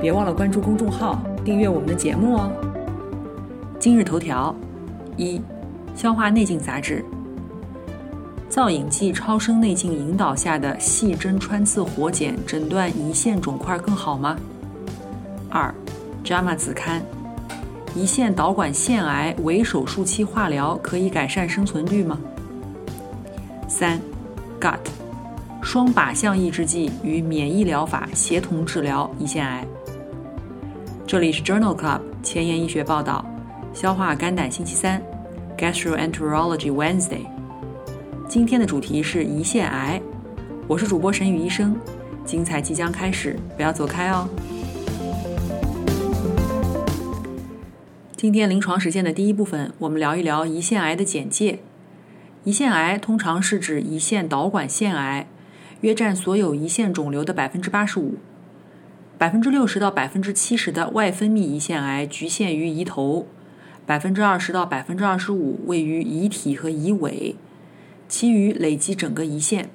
[0.00, 2.50] 别忘了关注公众号，订阅我们的节目哦。
[3.78, 4.54] 今日头条：
[5.16, 5.40] 一、
[5.94, 7.02] 消化内镜杂志，
[8.48, 14.36] 造影剂超声内镜引导下的细针穿刺活检诊断胰腺肿块更好吗？
[15.48, 15.74] 二、
[16.22, 17.02] JAMA 子刊，
[17.96, 22.18] 胰腺导管腺癌为手术期化疗可以改善生存率吗？
[23.66, 23.98] 三、
[24.60, 24.78] Gut，
[25.62, 29.66] 双靶向抑制剂与免疫疗法协同治疗胰腺癌。
[31.06, 33.24] 这里是 Journal Club 前沿医学报道，
[33.72, 35.00] 消化肝胆星期三
[35.56, 37.24] ，Gastroenterology Wednesday。
[38.28, 40.02] 今天的主题是胰腺癌，
[40.66, 41.76] 我是主播沈宇医生，
[42.24, 44.28] 精彩即将开始，不要走开哦。
[48.16, 51.60] 今天临床实践的第一部分，我们聊一聊胰腺癌的简介。
[52.44, 55.28] 胰腺癌通常是指胰腺导管腺癌，
[55.82, 58.16] 约占所有胰腺肿瘤的百分之八十五。
[59.18, 63.26] 百分之六十到百分之七十的外分泌胰腺癌局限于胰头，
[63.86, 67.34] 百分之二十到百分之二十五位于胰体和胰尾，
[68.08, 69.70] 其余累积整个胰腺。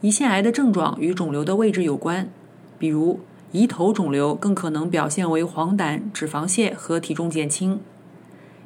[0.00, 2.30] 胰腺癌的症状与肿瘤的位置有关，
[2.78, 3.20] 比如
[3.52, 7.80] 胰头肿瘤更可能表现为黄疸、脂肪腺和体重减轻。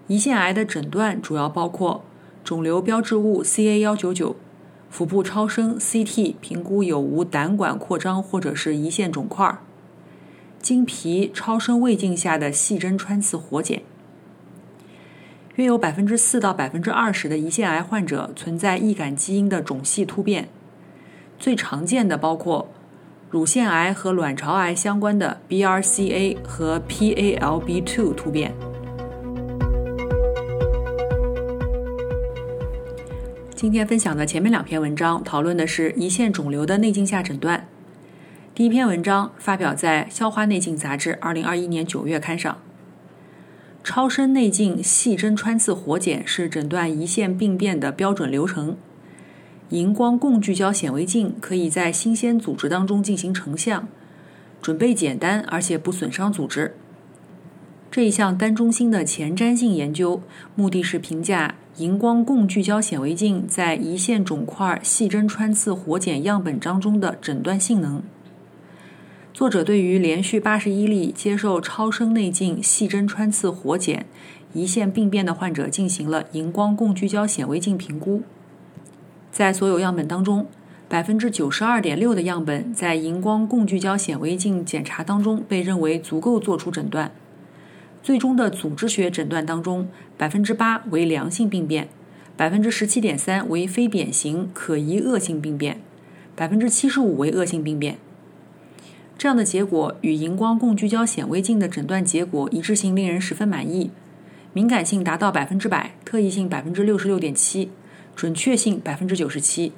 [0.06, 2.05] 胰腺癌的诊断主要包括
[2.45, 4.37] 肿瘤标志物 CA 幺九九。
[4.91, 9.58] 腹部超声 CT 评估有无胆管扩张或者是胰腺肿块，
[10.61, 13.82] 经皮超声胃镜下的细针穿刺活检。
[15.56, 20.48] 约有百分之四到百分之二十的胰腺癌患者存在易感基因的种系突变，
[21.38, 22.69] 最常见的包括
[23.28, 28.54] 乳腺癌和卵巢癌相关的 BRCA 和 PALB2 突变。
[33.59, 37.67] 今天分享的前面两篇文章讨论的是胰腺肿瘤的内镜下诊断。
[38.55, 42.57] 第一篇文章发表在《消化内镜杂志》二零二一年九月刊上。
[43.83, 48.77] 超声内镜细针穿刺活检是诊断胰腺病变的标准流程。
[49.71, 53.89] 荧光共聚焦显微镜可以在新鲜组织当中进行成像，
[54.63, 56.77] 准备简单而且不损伤组织。
[57.91, 60.23] 这一项单中心的前瞻性研究，
[60.55, 68.03] 目的是评价荧光共聚焦显微镜在胰腺肿块细针穿刺活检样本当中的诊断性能。
[69.33, 74.06] 作者对于连续八十一例接受超声内镜细针穿刺活检
[74.56, 78.22] 胰腺病变的患者进行了荧光共聚焦显微镜评估，
[79.31, 80.47] 在所有样本当中，
[80.89, 87.12] 百分之九十二点六的样本在荧光共聚焦显微镜检查当中被认为足够做出诊断。
[88.09, 89.87] 最终的组织学诊断当中，
[90.17, 91.91] 百分之八为良性病变，
[92.39, 95.79] 百分之十七点三为非典型可疑恶性病变，
[96.35, 97.99] 百分之七十五为恶性病变。
[99.19, 103.91] 这样的结果与荧光共聚焦显微镜的诊断结果一致性令人十分满意，
[104.55, 107.69] 敏感性达到百分之百，特异性百分之六十六点七，
[108.17, 109.75] 准确性百分之九十七，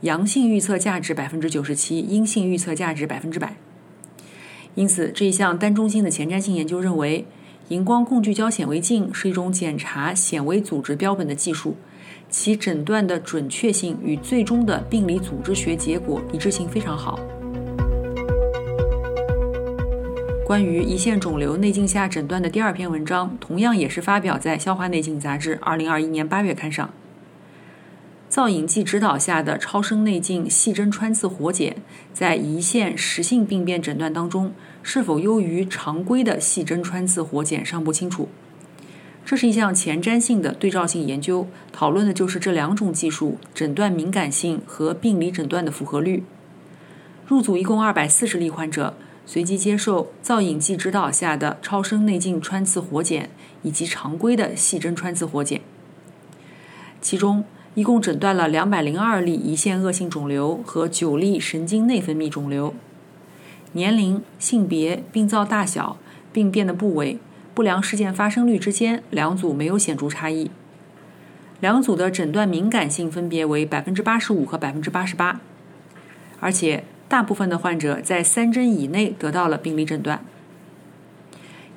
[0.00, 3.54] 阳性预测价值百分之九十七，阴性预测价值百分之百。
[4.74, 7.26] 因此，这一项单中心的前瞻性研究认为。
[7.68, 11.74] 荧光共聚焦显微镜是一种检查显微组织标本的技术，
[12.30, 17.18] 其诊断的准确性与最终的病理组织学结果一致性非常好。
[20.46, 26.88] 关于胰腺肿瘤内镜下诊断的第二篇文章，同样也是发表在《消化内镜杂志》二零二一年八月刊上。
[28.36, 31.74] 造影剂指导下的超声内镜细针穿刺活检，
[32.12, 34.52] 在胰腺实性病变诊断当中。
[34.82, 38.28] 是否优于常规的细针穿刺活检尚不清楚。
[39.24, 46.22] 这是一项前瞻性的对照性研究，讨论的就是这两种技术诊断敏感性和病理诊断的符合率。
[47.26, 53.30] 入组一共二百四十例患者，随机接受造影剂指导下的超声内镜穿刺活检
[53.62, 55.62] 以及常规的细针穿刺活检。
[57.00, 57.44] 其中，
[57.76, 62.72] 一共诊断了两百零二例胰腺恶性肿瘤和九例神经内分泌肿瘤。
[63.72, 65.98] 年龄、性别、病灶大小、
[66.32, 67.18] 病变的部位、
[67.52, 70.50] 不良事件发生率之间，两组没有显著差异。
[71.60, 75.42] 两组的诊断敏感性分别为百分之八十五和百分之八十八，
[76.40, 80.24] 而且大部分的患者在三针以内得到了病理诊断。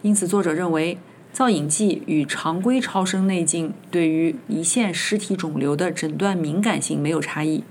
[0.01, 0.97] 因此，作者认为
[1.31, 7.63] 造影剂与常规超声内镜对于胰腺实体肿瘤的诊断敏感性没有差异。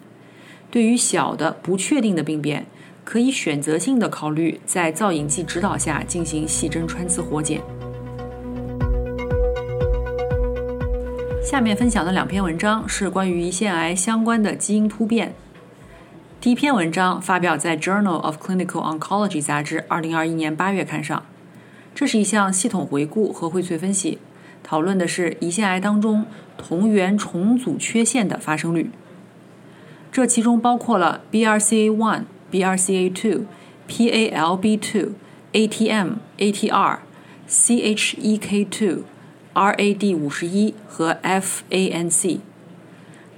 [0.71, 2.67] 对于小的不确定的病变，
[3.05, 7.61] 可以选择性的考虑在造影剂指导下进行细针穿刺活检。
[11.43, 15.35] 下面分享的两篇文章是关于胰腺癌相关的基因突变。
[16.41, 21.25] 第一篇文章发表在《Journal of Clinical Oncology》杂志2021年8月刊上。
[21.99, 24.19] 这是一项系统回顾和荟萃分析，
[24.63, 28.93] 讨论的是胰腺癌当中同源重组缺陷的发生率。
[30.13, 32.23] 这其中包括了 BRCA1、
[32.53, 33.41] BRCA2、
[33.89, 35.09] PALB2、
[35.51, 36.99] ATM、ATR、
[37.49, 39.01] CHEK2。
[39.55, 42.39] RAD 五十一和 FANC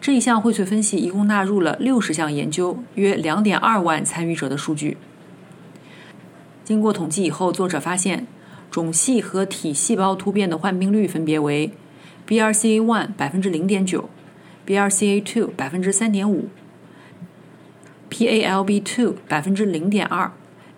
[0.03, 4.99] 这一项荟萃分析一共纳入了六十项研究，约两点二万参与者的数据。
[6.63, 8.27] 经过统计以后，作者发现
[8.71, 11.73] 种系和体细胞突变的患病率分别为
[12.29, 14.09] ：BRCA1 百分之零点九
[14.67, 16.49] ，BRCA2 百分之三点五
[18.11, 20.31] ，PALB2 百分之零点二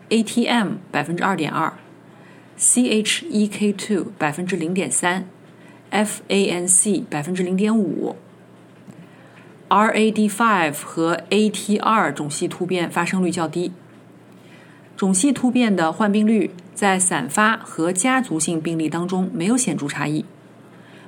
[0.08, 1.72] ，ATM 百分之二点二。
[2.62, 5.26] CHEK2 百分之零点三
[5.90, 8.14] ，FANC 百分之零点五
[9.68, 13.72] ，RAD5 和 ATR 种系突变发生率较低。
[14.96, 20.24] 种系突变的患病率在散发和家族性病例当中没有显著差异。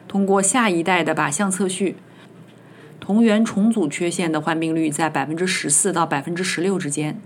[0.07, 1.97] 通过下一代的靶向测序，
[3.01, 7.21] 同源重组缺陷的患病率在百分之十四到百分之十六之间。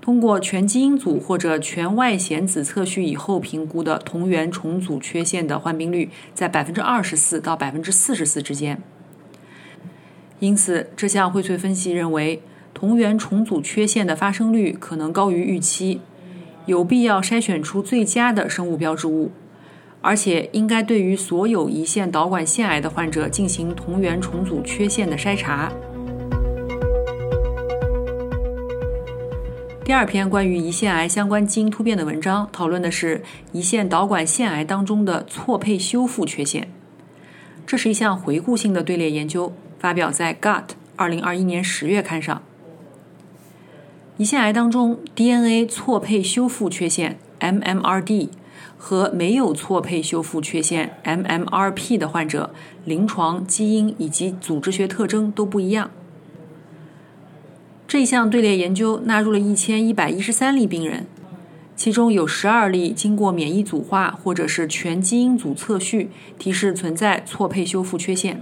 [0.00, 8.82] 通过全基因组或者全外显子测序以后评估的同源重组缺陷的患病率在百分之二十四到百分之四十四之间。
[10.40, 12.42] 因此，这项荟萃分析认为，
[12.74, 16.02] 同源重组缺陷的发生率可能高于预期，
[16.66, 19.30] 有必要筛选出最佳的生物标志物，
[20.00, 25.72] 而且应该对于所有胰腺导管腺癌的患者进行同源重组缺陷的筛查。
[29.84, 33.22] 第二篇关于胰腺癌相关基因突变的文章，讨论的是
[33.52, 36.70] 胰腺导管腺癌当中的错配修复缺陷。
[37.66, 40.62] 这是一项回顾性的队列研究，发表在《Gut》
[40.96, 42.40] 二零二一年十月刊上。
[44.16, 48.28] 胰腺癌当中 DNA 错配修复缺陷 （MMRD）
[48.78, 55.90] 和没有错配修复缺陷 （MMRP） 的患者，临床基因以及组织学特征都不一样。
[57.88, 61.06] 这一项队列研究纳入了一千一百一十三例病人，
[61.74, 68.40] 其中有十二例经过免疫组化或者是全基因组测序提示存在错配修复缺陷。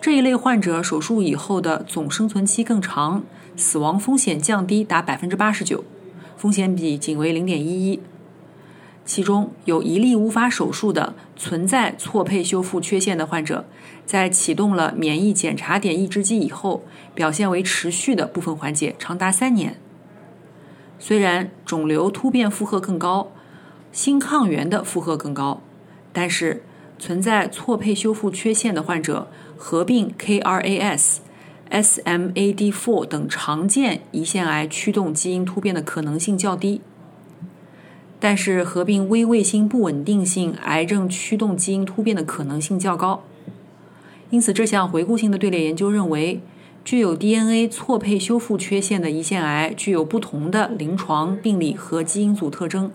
[0.00, 3.22] 这一类患者手术以后的总生存期更长，
[3.56, 5.84] 死亡风险降低达百分之八十九，
[6.36, 8.00] 风险比仅为零点一一。
[9.04, 13.64] 其中有一例无法手术的存在错配修复缺陷的患者，
[14.06, 16.84] 在启动了免疫检查点抑制剂以后，
[17.14, 19.76] 表现为持续的部分缓解，长达三年。
[21.00, 23.32] 虽然肿瘤突变负荷更高，
[23.90, 25.60] 新抗原的负荷更高，
[26.12, 26.62] 但是
[26.96, 31.18] 存在错配修复缺陷的患者合并 KRAS、
[31.72, 36.82] SMAD4 等常见胰腺癌驱动基因突变的可能性较低。
[38.20, 43.24] 但是合并微卫星不稳定性癌症驱动基因突变的可能性较高，
[44.30, 46.40] 因此这项回顾性的队列研究认为，
[46.84, 52.92] 具有 DNA 错配修复缺陷的胰腺癌具有不同的临床病理和基因组特征。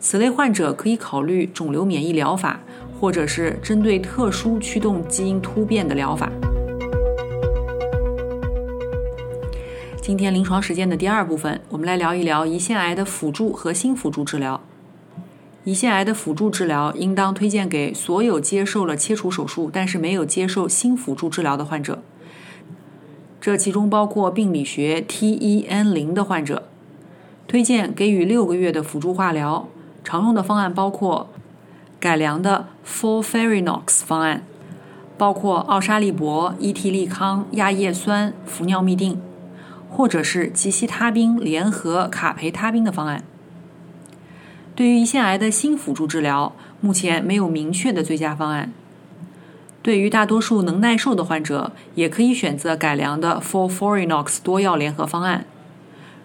[0.00, 2.60] 此类患者可以考虑肿瘤免疫疗法，
[2.98, 6.32] 或者是针对特殊驱动基因突变的疗法。
[10.02, 14.60] 今天临床实践的第二部分，我们来聊一聊胰腺癌的辅助和新辅助治疗。
[15.66, 22.02] 胰腺癌的辅助治疗应当推荐给所有接受了切除手术但是没有接受新辅助治疗的患者，
[23.42, 26.62] 这其中包括病理学 TEN 零的患者。
[27.46, 29.68] 推荐给予六个月的辅助化疗，
[30.02, 31.28] 常用的方案包括
[32.00, 34.44] 改良的 FOLFIRINOX 方案，
[35.18, 39.18] 包括奥沙利铂、伊替利康、亚叶酸、氟尿嘧啶。
[39.90, 43.24] 或者是吉西他滨联合卡培他滨的方案。
[44.74, 48.72] 对于胰腺癌的新辅助治疗，目前没有明确的最佳方案。
[49.82, 55.44] 对于大多数能耐受的患者，也可以选择改良的 FOLFIRINOX 多药联合方案。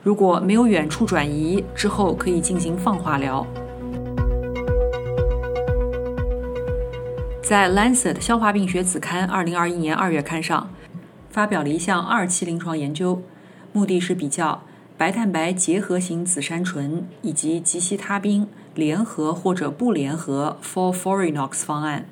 [0.03, 3.45] 如果没有远处转移，之后可以进行放化疗。
[7.41, 10.69] 在《Lancet 消化病学子刊》二零二一年二月刊上，
[11.29, 13.22] 发表了一项二期临床研究。
[13.75, 14.63] 目的是比较
[14.98, 22.05] 白蛋白结合型紫杉醇以及吉西他滨联合或者不联合 FOLFIRINOX 方案，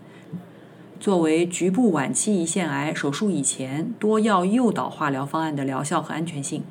[1.00, 6.64] 作为局部晚期胰腺癌手术以前多药诱导化疗方案的疗效和安全性。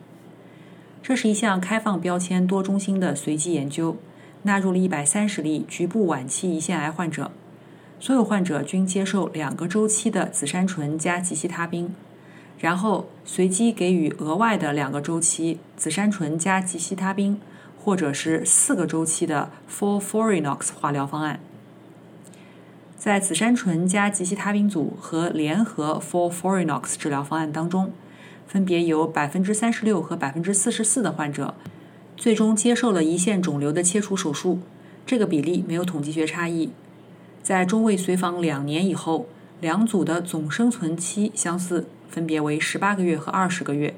[1.03, 3.97] 这是一项开放标签、多中心的随机研究，
[4.43, 7.31] 纳入了一百三十例局部晚期胰腺癌患者，
[7.99, 11.95] 所有患者均接受两个周期的紫杉醇加吉西他滨。
[12.63, 17.41] 然后随机给予额外的两个周期紫杉醇加吉西他滨，
[17.77, 21.41] 或者是四个周期的 f o r f o r i n o x 化疗方案。
[22.97, 27.91] 在紫杉醇加吉西他滨组和联合 f o r f o r i n o x 治疗方案当中，
[28.47, 31.57] 分别有百分之三十六和百分之四十四的患者
[32.17, 34.61] 最终接受了胰腺肿瘤的切除手术，
[35.05, 36.71] 这个比例没有统计学差异。
[37.43, 39.27] 在中位随访两年以后，
[39.61, 41.89] 两组的总生存期相似。
[42.13, 43.95] 分别为十八个月和二十个月。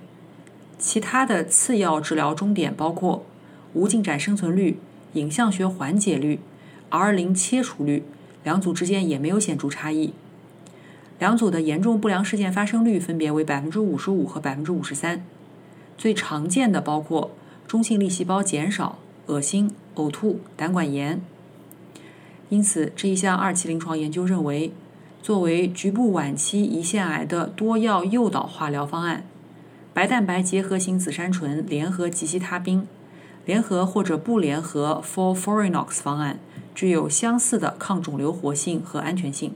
[0.78, 3.26] 其他的次要治疗终点包括
[3.72, 4.78] 无进展生存率、
[5.14, 6.38] 影像学缓解率、
[6.90, 8.04] R 零切除率，
[8.44, 10.12] 两组之间也没有显著差异。
[11.18, 15.24] 两组的严重不良事件发生率分别为百分之五十五和百分之五十三。
[15.98, 17.32] 最常见的包括
[17.66, 21.20] 中性粒细胞减少、恶心、呕吐、胆管炎。
[22.50, 24.72] 因此，这一项二期临床研究认为。
[25.24, 29.24] 作为局部晚期胰腺癌的多药诱导化疗方案，
[29.94, 32.86] 白蛋白结合型紫杉醇联合吉西他滨，
[33.46, 36.38] 联合或者不联合 FOLFIRINOX 方案，
[36.74, 39.54] 具有相似的抗肿瘤活性和安全性。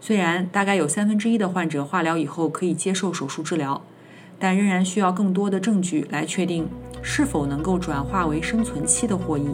[0.00, 3.80] 虽然大概有三分之一的患者化疗以后可以接受手术治疗，
[4.40, 6.68] 但仍然需要更多的证据来确定
[7.00, 9.46] 是否能够转化为生存期的获益。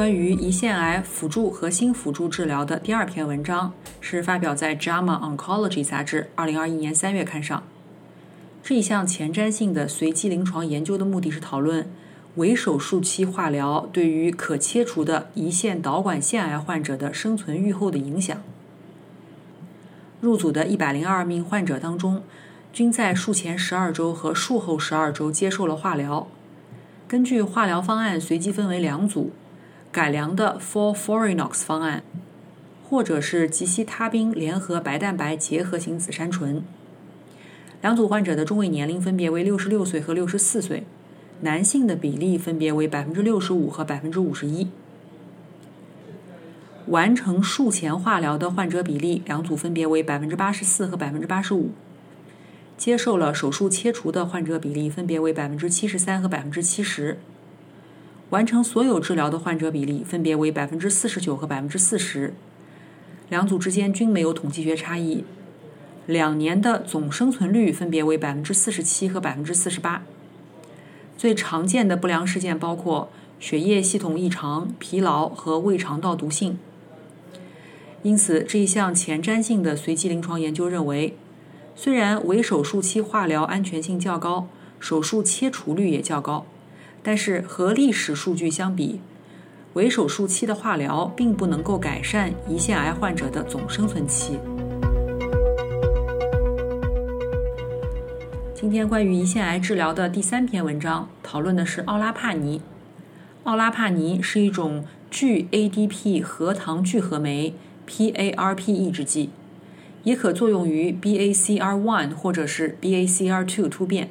[0.00, 7.62] 关于胰腺癌辅助和新辅助治疗的第二篇文章是发表在《JAMA Oncology》杂志2021年3月刊上。
[8.62, 11.86] 这一项前瞻性的随机临床研究的目的是讨论
[12.36, 18.42] 围手术期化疗对于可切除的胰腺导管腺癌患者的生存预后的影响。
[20.22, 22.22] 入组的102名患者当中，
[22.72, 26.26] 均在术前12周和术后12周接受了化疗。
[27.06, 29.32] 根据化疗方案，随机分为两组。
[29.92, 32.04] 改良的 for forinox 方案，
[32.88, 36.62] 或者是吉西他滨联合白蛋白结合型紫杉醇。
[37.82, 40.84] 两组患者的中位年龄分别为六十六岁和六十四岁，
[41.40, 44.68] 男性的比例分别为百分之六十五和百分之五十一。
[46.86, 51.70] 完成术前化疗的患者比例，两组分别为百分之八十四和百分之八十五。
[52.76, 57.18] 接受了手术切除的患者比例分别为百分之七十三和百分之七十。
[58.30, 62.32] 完成所有治疗的患者比例分别为百分之四十九和百分之四十，
[63.28, 65.24] 两组之间均没有统计学差异。
[66.06, 70.02] 两年的总生存率分别为百分之四十七和百分之四十八。
[71.16, 76.58] 最常见的不良事件包括血液系统异常、疲劳和胃肠道毒性。
[78.02, 81.16] 因此，这一项前瞻性的随机临床研究认为，
[81.74, 86.46] 虽然围手术期化疗安全性较高，手术切除率也较高。
[87.02, 89.00] 但是和历史数据相比，
[89.72, 94.38] 围手术期的化疗并不能够改善胰腺癌患者的总生存期。
[98.54, 102.60] 今天关于胰腺癌治疗的第三篇文章讨论的是奥拉帕尼。
[103.44, 107.54] 奥拉帕尼是一种聚 ADP 核糖聚合酶
[107.88, 109.30] PARP 抑制剂，
[110.04, 114.10] 也可作用于 BACR1 或者是 BACR2 突变，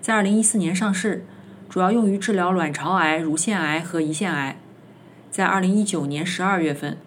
[0.00, 1.26] 在2014年上市。
[1.70, 4.56] 主要用于治疗卵巢癌、乳腺癌和胰腺癌。
[5.30, 6.98] 在二零一九年十二月份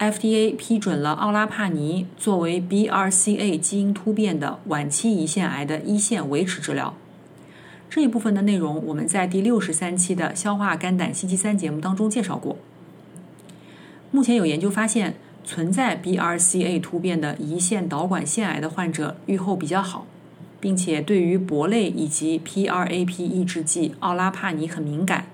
[0.00, 6.94] ，FDA 批准了奥拉帕尼作为 BRCA 基因突变的晚期胰腺癌的一线维持治疗。
[7.88, 12.56] 这一部分的内容我们在第六十三期的消化肝胆星期三节目当中介绍过。
[14.10, 20.08] 目前有研究发现，存在 BRCA 突变的胰腺导管腺癌的患者预后比较好。
[20.62, 25.26] 并且对于铂类以及 PRAP 抑制剂奥拉帕尼很敏感，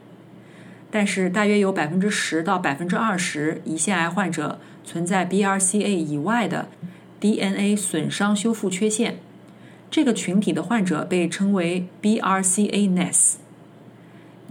[0.91, 6.71] 但是大约有百分之十到百分之二十胰腺癌患者存在 BRCA 以外的
[7.21, 9.19] DNA 损伤修复缺陷，
[9.91, 13.35] 这个群体的患者被称为 BRCA-NES。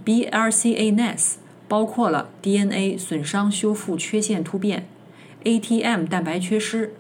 [0.06, 1.34] BRCA-NES
[1.68, 4.88] 包括了 DNA 损伤修复缺陷突变、
[5.44, 6.94] ATM 蛋白缺失。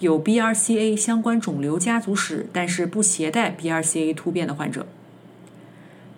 [0.00, 4.86] 有 BRCA 相关肿瘤家族史，但是不携带 BRCA 突变的患者。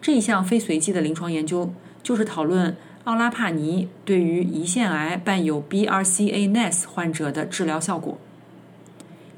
[0.02, 1.72] 这一项非随机的临床研究
[2.02, 8.18] 就是讨论奥拉帕尼对于胰腺癌伴有 BRCA-NES 患者的治疗效果。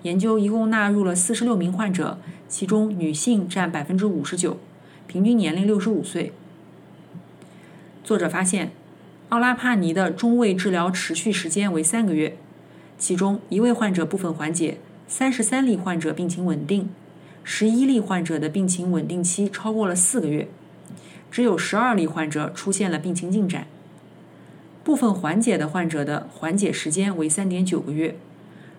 [0.03, 2.19] 研究一共纳入了四十六名患者，
[2.49, 4.59] 其中女性占百分之五十九，
[5.07, 6.33] 平均年龄六十五岁。
[8.03, 8.73] 作者发现，
[9.29, 12.37] 奥拉帕尼的中位治疗持续时间为三个月，
[13.03, 14.79] 其中一位患者部分缓解，
[15.09, 16.89] 三十三例患者病情稳定，
[17.43, 20.47] 十一例患者的病情稳定期超过了四个月，
[21.29, 23.67] 只有十二例患者出现了病情进展。
[24.85, 28.15] 部分缓解的患者的缓解时间为三点九个月，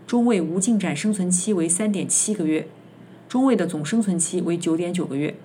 [0.07, 2.69] 中位无进展生存期为三点七个月，
[3.27, 5.35] 中位的总生存期为九点九个月。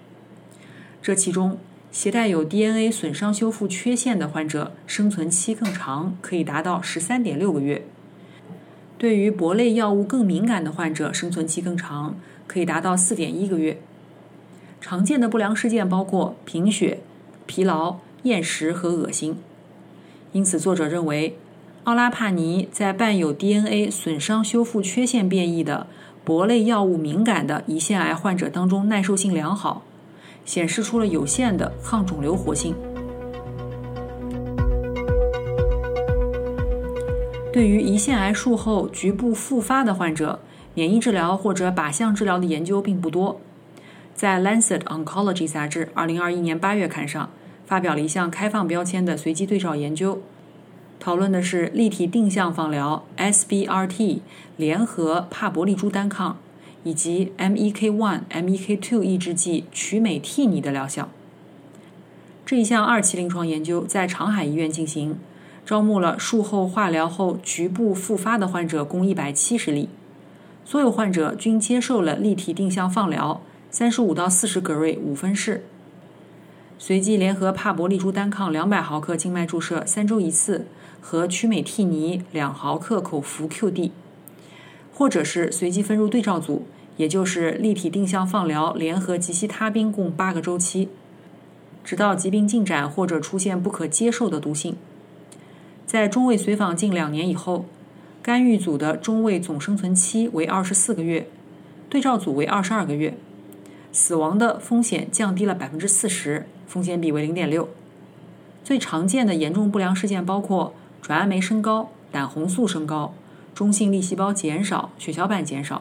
[1.02, 1.58] 这其中，
[1.90, 7.80] 携带有 DNA 损伤修复缺陷的患者生存期更长，可以达到十三点六个月；
[8.98, 12.16] 对于铂类药物更敏感的患者，生存期更长，
[12.48, 13.80] 可以达到四点一个月。
[14.80, 16.98] 常见的不良事件包括贫血、
[17.46, 19.38] 疲劳、厌食和恶心。
[20.32, 21.36] 因此，作者认为，
[21.84, 25.86] 奥拉帕尼在伴有 DNA 损伤修复缺陷变异的
[26.26, 29.82] 铂类药物敏感的胰腺癌患者当中耐受性良好，
[30.44, 32.74] 显示出了有限的抗肿瘤活性。
[37.58, 40.38] 对于胰腺癌术后局部复发的患者，
[40.74, 43.40] 免疫治疗或者靶向治疗的研究并不多。
[44.14, 47.28] 在《Lancet Oncology》杂志2021年8月刊上。
[47.66, 50.22] 发表了一项开放标签的随机对照研究，
[51.00, 54.20] 讨论的是立体定向放疗 （SBRT）
[54.56, 56.38] 联合帕博利珠单抗
[56.84, 61.08] 以及 MEK1、MEK2 抑制剂曲美替尼的疗效。
[62.46, 65.18] 这一项二期临床研究在长海医院进行，
[65.68, 69.90] 招募了术后化疗后局部复发的患者共一百七十例，
[70.64, 75.66] 所有患者均接受了立体定向放疗，三十五到四十格瑞五分式。
[76.78, 80.64] 随机联合帕博利珠单抗两百毫克静脉注射三周一次，
[81.02, 83.90] 和曲美替尼两毫克口服 QD，
[84.94, 86.64] 或者是随机分入对照组，
[86.96, 90.88] 也就是立体定向放疗联合吉西他滨共八个周期，
[91.84, 94.74] 直到疾病进展或者出现不可接受的毒性。
[95.88, 97.64] 在中位随访近两年以后，
[98.22, 101.26] 干预组的中位总生存期为二十四个月，
[101.88, 103.16] 对照组为二十二个月，
[103.90, 106.46] 死亡的风险降低了百分之四十。
[106.66, 107.70] 风险比为零点六。
[108.62, 113.14] 最常见的严重不良事件包括转氨酶升高、胆红素升高、
[113.54, 115.80] 中性粒细胞减少、血小板减少，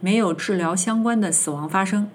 [0.00, 2.10] 没有治疗相关的死亡发生。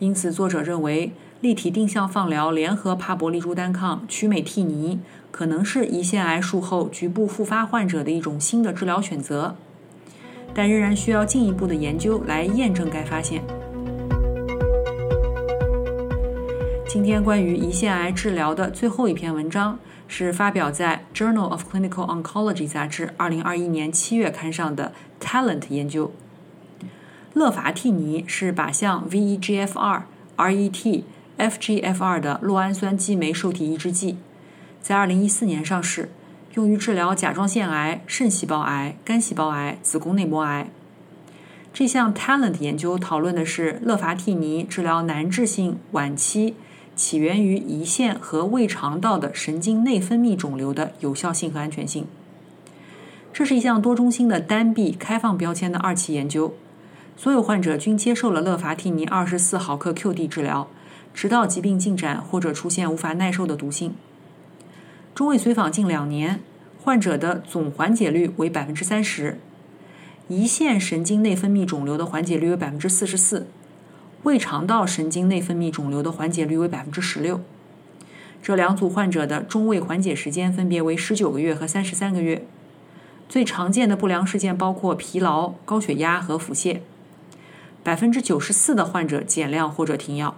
[0.00, 4.98] 因此，作者认为立体定向放疗联合帕博利珠单抗曲美替尼
[5.30, 9.56] 可能是胰腺癌术后局部复发患者的一种新的治疗选择，
[10.54, 13.42] 但仍然需要进一步的研究来验证该发现。
[16.86, 26.10] 今天关于胰腺癌治疗的最后一篇文章是发表在《Journal of Clinical Oncology》杂志2021年7月刊上的 Talent 研究。
[27.34, 30.02] 乐伐替尼是靶向 VEGFR、
[30.38, 31.02] RET、
[31.38, 34.16] FGFR 的酪氨酸激酶受体抑制剂，
[34.80, 36.10] 在2014年上市，
[36.54, 40.68] 用于治疗甲状腺癌、肾细胞癌、肝细胞癌、子宫内膜癌。
[41.72, 46.54] 这项 Talent 研究讨论的是乐伐替尼治疗难治性晚期。
[46.96, 52.08] 起源于胰腺和胃肠道的神经内分泌肿瘤的有效性和安全性。
[53.32, 56.54] 这是一项多中心的单臂开放标签的二期研究，
[57.16, 60.66] 所有患者均接受了乐伐替尼二十四毫克 QD 治疗，
[61.14, 63.94] 直到疾病进展或者出现无法耐受的毒性。
[65.18, 66.38] 中位随访近两年，
[66.80, 69.40] 患者的总缓解率为百分之三十，
[70.30, 73.48] 胰腺神经内分泌肿瘤的缓解率为百分之四十四。
[74.22, 77.40] 胃肠道神经内分泌肿瘤的缓解率为百分之十六。
[78.40, 82.46] 这两组患者的中位缓解时间分别为十九个月和三十三个月。
[83.28, 86.78] 最常见的不良事件包括疲劳、高血压和腹泻。
[87.82, 90.36] 百分之九十四的患者减量或者停药。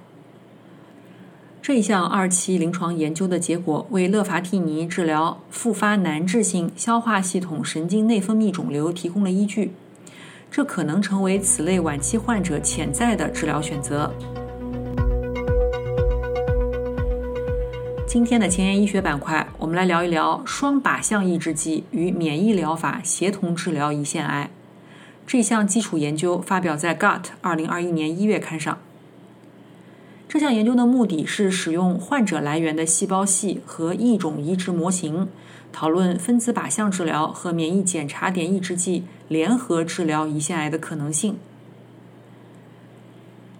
[1.62, 9.72] 这一项二期临床研究的结果为乐伐替尼治疗复发难治性消化系统神经内分泌肿瘤提供了依据。
[10.50, 14.10] 这可能成为此类晚期患者潜在的治疗选择。
[18.06, 24.50] 今天的前沿医学板块，我们来聊一聊双靶向抑制剂与免疫疗法协同治疗胰腺癌。
[25.26, 28.78] 这项基础研究发表在《Gut》二零二一年一月刊上。
[30.32, 35.26] 这项研究的目的是使用患者来源的细胞系和异种移植模型。
[35.72, 41.36] 讨论分子靶向治疗和免疫检查点抑制剂联合治疗胰腺癌的可能性。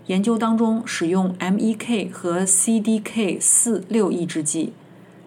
[0.06, 4.72] 研究当中，使用 MEK 和 CDK 四六抑制剂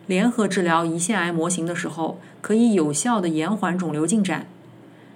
[0.07, 4.47] 联合治疗胰腺癌模型的时候，可以有效的延缓肿瘤进展。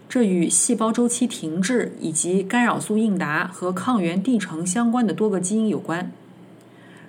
[0.09, 6.11] 这与细胞周期停滞以及干扰素应答和抗原递呈相关的多个基因有关。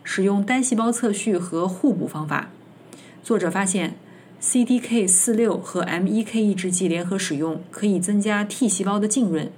[0.03, 2.51] 使用单细胞测序和互补方法。
[3.23, 3.95] 作者发现
[4.43, 9.51] ，CDK 四六和 MEK 抑制剂联合使用可以增加 T 细胞的浸润，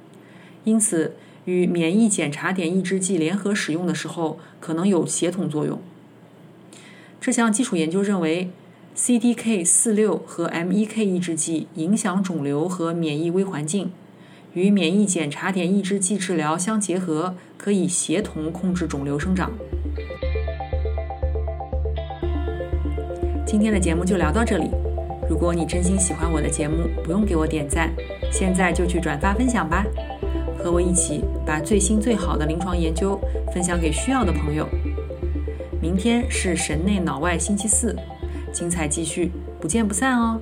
[0.64, 1.14] 因此
[1.46, 5.81] 与免疫检查点抑制剂联合使用的时候可能有协同作用。
[7.20, 8.50] 这项基础研究认为。
[8.96, 13.92] CDK 四六和 MEK 抑制剂影响肿瘤和免疫微环境，
[14.53, 19.53] 与免疫检查点抑制剂治疗相结合，可以协同控制肿瘤生长。
[23.46, 24.70] 今天的节目就聊到这里。
[25.29, 27.90] 如果你真心喜欢我的节目，不用给我点赞，
[28.31, 29.87] 现在就去转发分享吧，
[30.59, 33.18] 和我一起把最新最好的临床研究
[33.55, 34.68] 分享给需要的朋友。
[35.81, 37.96] 明天是神内脑外星期四。
[38.52, 40.40] 精彩继续，不见不散哦！